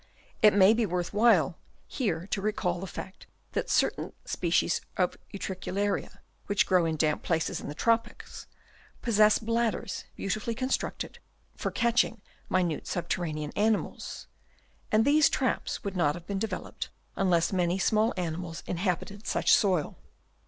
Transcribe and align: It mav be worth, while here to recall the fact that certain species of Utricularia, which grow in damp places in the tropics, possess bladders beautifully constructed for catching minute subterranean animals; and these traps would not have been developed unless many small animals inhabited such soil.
It 0.41 0.55
mav 0.55 0.77
be 0.77 0.85
worth, 0.87 1.13
while 1.13 1.59
here 1.87 2.25
to 2.31 2.41
recall 2.41 2.79
the 2.79 2.87
fact 2.87 3.27
that 3.51 3.69
certain 3.69 4.13
species 4.25 4.81
of 4.97 5.15
Utricularia, 5.31 6.21
which 6.47 6.65
grow 6.65 6.85
in 6.85 6.95
damp 6.97 7.21
places 7.21 7.61
in 7.61 7.67
the 7.67 7.75
tropics, 7.75 8.47
possess 9.03 9.37
bladders 9.37 10.05
beautifully 10.15 10.55
constructed 10.55 11.19
for 11.55 11.69
catching 11.69 12.23
minute 12.49 12.87
subterranean 12.87 13.51
animals; 13.55 14.25
and 14.91 15.05
these 15.05 15.29
traps 15.29 15.83
would 15.83 15.95
not 15.95 16.15
have 16.15 16.25
been 16.25 16.39
developed 16.39 16.89
unless 17.15 17.53
many 17.53 17.77
small 17.77 18.11
animals 18.17 18.63
inhabited 18.65 19.27
such 19.27 19.53
soil. 19.53 19.99